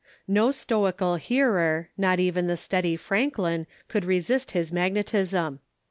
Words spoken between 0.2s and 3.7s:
No stoical hearer, not even the steady Franklin,